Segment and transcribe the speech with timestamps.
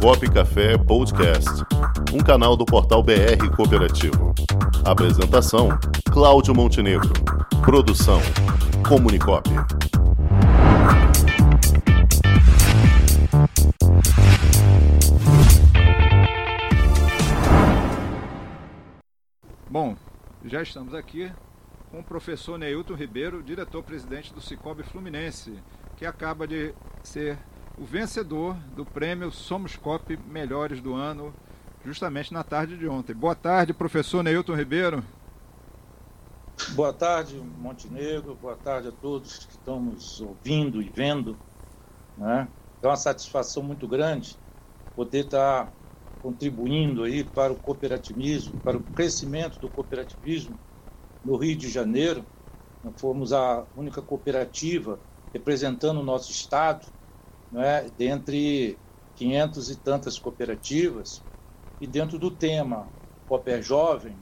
[0.00, 1.50] Comunicop Café Podcast,
[2.14, 4.34] um canal do portal BR Cooperativo.
[4.82, 5.68] Apresentação:
[6.10, 7.12] Cláudio Montenegro.
[7.62, 8.18] Produção:
[8.88, 9.46] Comunicop.
[19.68, 19.94] Bom,
[20.46, 21.30] já estamos aqui
[21.90, 25.58] com o professor Neilton Ribeiro, diretor-presidente do Cicobi Fluminense,
[25.98, 26.72] que acaba de
[27.02, 27.38] ser
[27.80, 31.32] o vencedor do prêmio Somos Cop Melhores do Ano,
[31.82, 33.14] justamente na tarde de ontem.
[33.14, 35.02] Boa tarde, professor Neilton Ribeiro.
[36.72, 38.34] Boa tarde, Montenegro.
[38.34, 41.38] Boa tarde a todos que estamos ouvindo e vendo.
[42.18, 42.46] Né?
[42.82, 44.36] É uma satisfação muito grande
[44.94, 45.72] poder estar
[46.20, 50.54] contribuindo aí para o cooperativismo, para o crescimento do cooperativismo
[51.24, 52.26] no Rio de Janeiro.
[52.84, 55.00] Nós fomos a única cooperativa
[55.32, 56.99] representando o nosso estado
[57.50, 58.78] né, dentre
[59.16, 61.22] 500 e tantas cooperativas,
[61.80, 62.88] e dentro do tema
[63.26, 64.16] Cooper Jovem,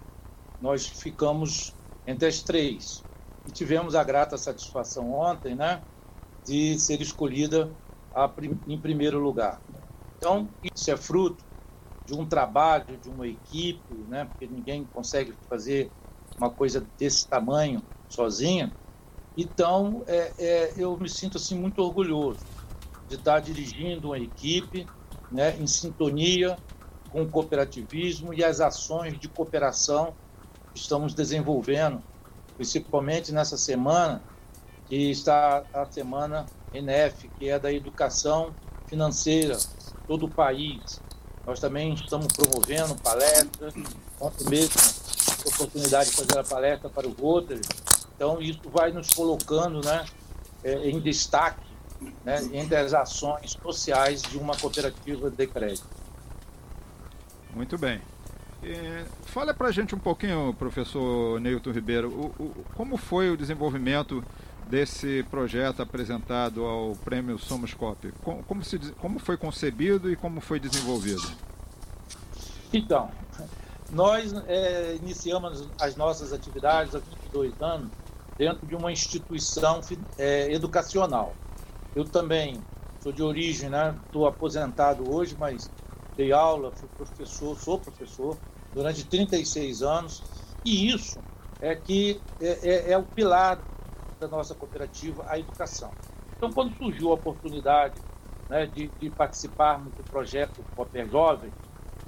[0.61, 1.75] nós ficamos
[2.07, 3.05] entre as três.
[3.47, 5.83] E tivemos a grata satisfação ontem né,
[6.45, 7.71] de ser escolhida
[8.15, 8.31] a,
[8.67, 9.61] em primeiro lugar.
[10.17, 11.45] Então, isso é fruto
[12.07, 15.91] de um trabalho, de uma equipe, né, porque ninguém consegue fazer
[16.37, 18.73] uma coisa desse tamanho sozinha.
[19.37, 22.58] Então, é, é, eu me sinto assim muito orgulhoso
[23.09, 24.87] de estar dirigindo uma equipe
[25.31, 26.57] né, em sintonia
[27.11, 30.15] com o cooperativismo e as ações de cooperação
[30.73, 32.03] que estamos desenvolvendo,
[32.57, 34.23] principalmente nessa semana,
[34.87, 38.55] que está a semana ENEF, que é da educação
[38.87, 39.57] financeira,
[40.07, 41.01] todo o país.
[41.47, 43.75] Nós também estamos promovendo palestras,
[44.21, 44.77] ontem mesmo
[45.47, 47.61] oportunidade de fazer a palestra para o Rotary.
[48.15, 50.05] Então, isso vai nos colocando né,
[50.65, 51.68] é, em destaque
[52.25, 55.87] né, entre as ações sociais de uma cooperativa de crédito.
[57.55, 58.01] Muito bem.
[58.63, 63.37] É, fala para a gente um pouquinho, professor Neilton Ribeiro, o, o, como foi o
[63.37, 64.23] desenvolvimento
[64.69, 68.13] desse projeto apresentado ao Prêmio Somos Cop?
[68.23, 71.23] Como, como, se, como foi concebido e como foi desenvolvido?
[72.73, 73.11] Então,
[73.91, 77.91] nós é, iniciamos as nossas atividades há 22 anos
[78.37, 79.81] dentro de uma instituição
[80.19, 81.35] é, educacional.
[81.99, 82.63] Eu também
[83.01, 83.93] sou de origem, né?
[84.07, 85.69] Estou aposentado hoje, mas
[86.17, 88.39] dei aula, fui professor, sou professor
[88.73, 90.23] durante 36 anos.
[90.65, 91.19] E isso
[91.61, 93.59] é que é, é, é o pilar
[94.21, 95.91] da nossa cooperativa, a educação.
[96.37, 98.01] Então, quando surgiu a oportunidade
[98.49, 101.53] né, de, de participarmos do projeto Cooper Jovem,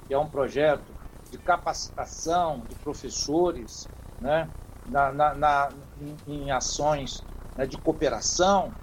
[0.07, 0.87] que é um projeto
[1.29, 3.89] de capacitação de professores
[4.21, 4.49] né,
[4.87, 5.69] na, na, na
[5.99, 7.21] em, em, ações
[7.57, 8.73] né, de cooperação,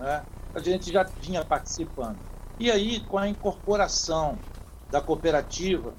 [0.00, 0.24] né,
[0.56, 2.16] a gente já vinha participando.
[2.58, 4.38] E aí, com a incorporação
[4.90, 5.92] da cooperativa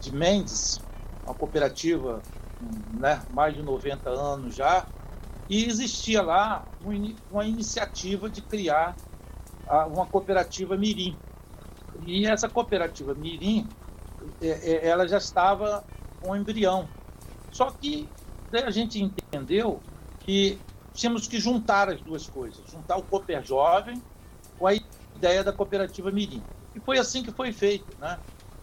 [0.00, 0.80] de Mendes,
[1.24, 2.20] uma cooperativa
[2.92, 4.84] né, mais de 90 anos já,
[5.48, 6.64] e existia lá
[7.30, 8.96] uma iniciativa de criar
[9.92, 11.16] uma cooperativa Mirim.
[12.04, 13.68] E essa cooperativa Mirim,
[14.40, 15.84] é, é, ela já estava
[16.20, 16.88] com um embrião.
[17.52, 18.08] Só que
[18.52, 19.80] a gente entendeu
[20.18, 20.58] que
[20.92, 24.02] tínhamos que juntar as duas coisas, juntar o Cooper Jovem
[24.58, 26.42] com a ideia da cooperativa Mirim.
[26.74, 27.96] E foi assim que foi feito.
[27.98, 28.18] Né?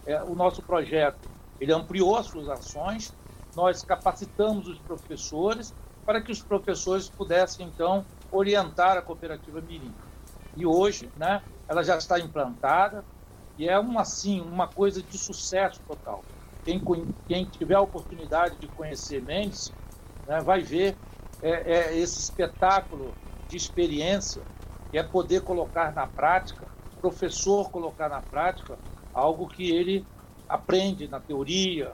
[0.06, 1.28] É, o nosso projeto
[1.60, 3.14] ele ampliou as suas ações,
[3.54, 5.74] nós capacitamos os professores
[6.06, 9.92] para que os professores pudessem, então, orientar a cooperativa Mirim.
[10.56, 13.04] E hoje, né, ela já está implantada
[13.58, 16.24] e é, uma, assim, uma coisa de sucesso total.
[16.64, 16.82] Quem,
[17.28, 19.72] quem tiver a oportunidade de conhecer Mendes
[20.26, 20.96] né, vai ver
[21.42, 23.14] é, é esse espetáculo
[23.48, 24.42] de experiência,
[24.90, 26.66] que é poder colocar na prática,
[27.00, 28.78] professor colocar na prática
[29.12, 30.06] algo que ele
[30.48, 31.92] aprende na teoria,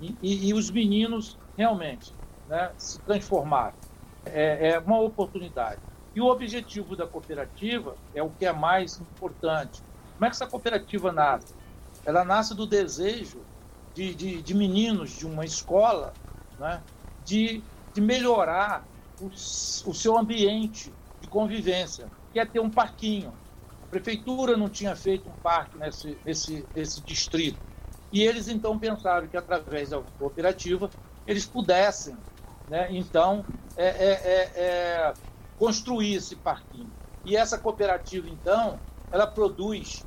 [0.00, 2.14] e, e, e os meninos realmente
[2.48, 3.78] né, se transformarem.
[4.24, 5.80] É, é uma oportunidade.
[6.14, 9.82] E o objetivo da cooperativa é o que é mais importante.
[10.14, 11.54] Como é que essa cooperativa nasce?
[12.04, 13.42] Ela nasce do desejo
[13.94, 16.12] de, de, de meninos de uma escola
[16.58, 16.82] né,
[17.24, 18.84] de de melhorar
[19.20, 23.32] o, o seu ambiente de convivência, que é ter um parquinho.
[23.82, 27.58] A prefeitura não tinha feito um parque nesse, nesse, nesse distrito.
[28.12, 30.90] E eles então pensaram que através da cooperativa
[31.26, 32.16] eles pudessem,
[32.68, 33.44] né, então,
[33.76, 35.14] é, é, é, é
[35.58, 36.90] construir esse parquinho.
[37.24, 38.78] E essa cooperativa então,
[39.12, 40.04] ela produz,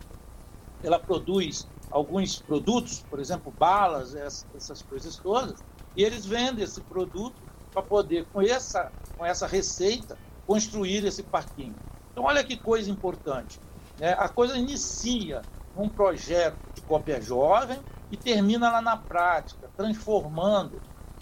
[0.82, 5.64] ela produz alguns produtos, por exemplo, balas, essas coisas todas,
[5.96, 7.36] e eles vendem esse produto
[7.74, 11.76] para poder, com essa, com essa receita, construir esse parquinho.
[12.12, 13.60] Então, olha que coisa importante.
[14.00, 14.14] Né?
[14.14, 15.42] A coisa inicia
[15.76, 17.80] um projeto de cópia jovem
[18.12, 20.80] e termina lá na prática, transformando.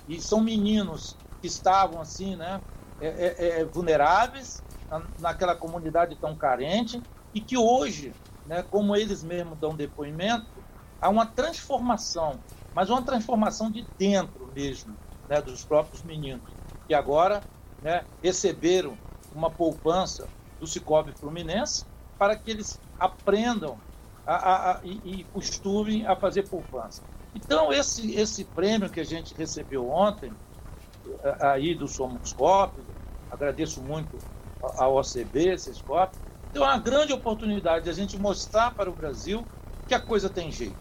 [0.07, 2.59] E são meninos que estavam assim, né,
[3.00, 7.01] é, é, é, vulneráveis na, naquela comunidade tão carente
[7.33, 8.13] e que hoje,
[8.45, 10.45] né, como eles mesmos dão depoimento,
[11.01, 12.39] há uma transformação,
[12.75, 14.95] mas uma transformação de dentro mesmo,
[15.31, 16.43] né, dos próprios meninos,
[16.85, 17.41] que agora
[17.81, 18.97] né, receberam
[19.33, 20.27] uma poupança
[20.59, 21.85] do Cicobi Fluminense
[22.19, 23.77] para que eles aprendam
[24.27, 27.01] a, a, a, e, e costumem a fazer poupança.
[27.33, 30.33] Então, esse, esse prêmio que a gente recebeu ontem,
[31.39, 32.73] aí do Somoscop,
[33.31, 34.17] agradeço muito
[34.61, 36.13] ao OCB, Sescop,
[36.51, 39.45] deu uma grande oportunidade de a gente mostrar para o Brasil
[39.87, 40.75] que a coisa tem jeito.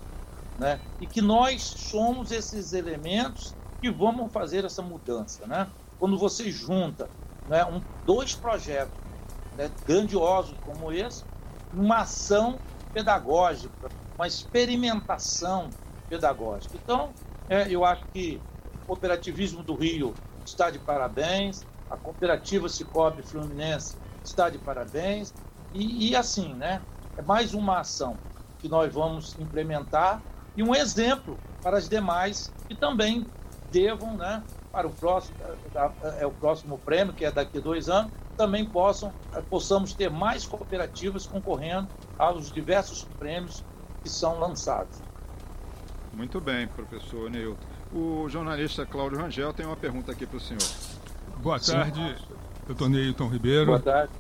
[0.59, 0.81] Né?
[1.01, 5.47] E que nós somos esses elementos que vamos fazer essa mudança.
[5.47, 5.67] Né?
[5.99, 7.09] Quando você junta
[7.49, 8.95] né, um, dois projetos
[9.57, 11.25] né, grandiosos como esse,
[11.73, 12.59] uma ação
[12.93, 15.71] pedagógica, uma experimentação
[16.09, 16.77] pedagógica.
[16.83, 17.11] Então,
[17.49, 18.41] é, eu acho que
[18.83, 25.33] o cooperativismo do Rio está de parabéns, a cooperativa Cicobi Fluminense está de parabéns,
[25.73, 26.81] e, e assim, né?
[27.17, 28.17] É mais uma ação
[28.59, 30.23] que nós vamos implementar
[30.57, 33.27] e um exemplo para as demais que também
[33.71, 35.37] devam, né, para o próximo,
[36.19, 39.13] é o próximo prêmio, que é daqui a dois anos, também possam,
[39.49, 41.89] possamos ter mais cooperativas concorrendo
[42.19, 43.65] aos diversos prêmios
[44.03, 44.99] que são lançados.
[46.13, 47.59] Muito bem, professor Neilton.
[47.93, 50.63] O jornalista Cláudio Rangel tem uma pergunta aqui para o senhor.
[51.39, 52.17] Boa tarde,
[52.67, 53.67] doutor Neilton Ribeiro.
[53.67, 54.13] Boa tarde.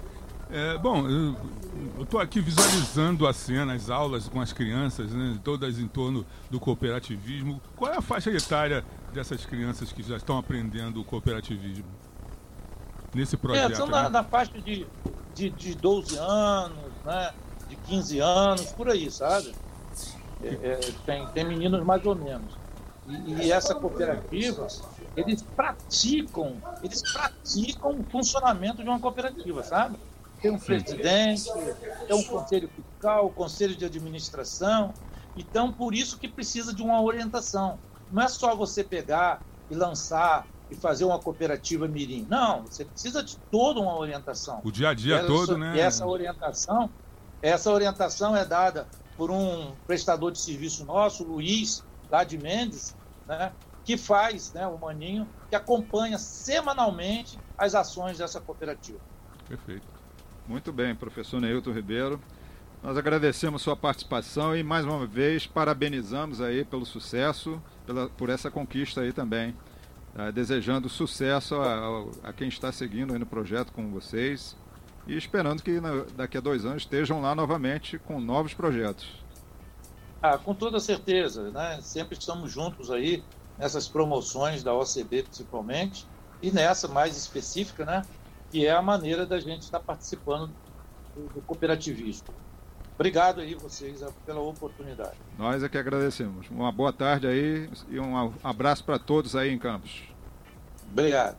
[0.52, 5.78] É, bom, eu estou aqui visualizando a cena, as aulas com as crianças, né, todas
[5.78, 7.60] em torno do cooperativismo.
[7.76, 11.84] Qual é a faixa etária dessas crianças que já estão aprendendo o cooperativismo?
[13.14, 13.72] Nesse projeto?
[13.72, 14.02] É, são né?
[14.02, 14.86] na, na, faixa de,
[15.34, 17.32] de, de 12 anos, né,
[17.68, 19.52] de 15 anos, por aí, sabe?
[20.42, 22.54] É, é, tem, tem meninos mais ou menos.
[23.08, 24.68] E, e essa cooperativa,
[25.16, 29.98] eles praticam, eles praticam o funcionamento de uma cooperativa, sabe?
[30.40, 31.44] tem um presidente,
[32.06, 34.94] tem um conselho fiscal, um conselho de administração.
[35.36, 37.78] Então, por isso que precisa de uma orientação.
[38.10, 42.26] Não é só você pegar e lançar e fazer uma cooperativa mirim.
[42.28, 44.60] Não, você precisa de toda uma orientação.
[44.64, 45.76] O dia a dia essa, todo, né?
[45.76, 46.94] E essa orientação,
[47.42, 52.96] essa orientação é dada por um prestador de serviço nosso, Luiz, lá de Mendes,
[53.26, 53.54] né,
[53.84, 59.00] que faz, né, o Maninho, que acompanha semanalmente as ações dessa cooperativa.
[59.46, 59.86] Perfeito.
[60.46, 62.24] Muito bem, professor Neilton Ribeiro.
[62.82, 68.50] Nós agradecemos sua participação e mais uma vez parabenizamos aí pelo sucesso, pela, por essa
[68.50, 69.54] conquista aí também.
[70.14, 74.56] Uh, desejando sucesso a, a, a, quem está seguindo aí no projeto com vocês
[75.06, 79.22] e esperando que na, daqui a dois anos estejam lá novamente com novos projetos.
[80.22, 81.78] Ah, com toda certeza, né?
[81.82, 83.22] Sempre estamos juntos aí
[83.58, 86.06] nessas promoções da OCB principalmente
[86.42, 88.02] e nessa mais específica, né?
[88.50, 90.50] que é a maneira da gente estar participando
[91.14, 92.28] do, do cooperativismo.
[93.00, 95.14] Obrigado aí vocês pela oportunidade.
[95.38, 96.46] Nós é que agradecemos.
[96.50, 100.02] Uma boa tarde aí e um abraço para todos aí em Campos.
[100.92, 101.38] Obrigado.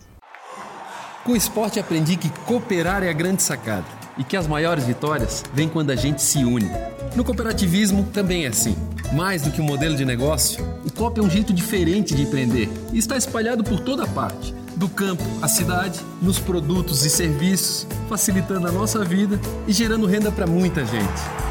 [1.23, 3.85] Com o esporte aprendi que cooperar é a grande sacada
[4.17, 6.67] e que as maiores vitórias vêm quando a gente se une.
[7.15, 8.75] No cooperativismo também é assim.
[9.13, 12.69] Mais do que um modelo de negócio, o COP é um jeito diferente de empreender
[12.91, 18.67] e está espalhado por toda parte do campo à cidade, nos produtos e serviços, facilitando
[18.67, 21.50] a nossa vida e gerando renda para muita gente.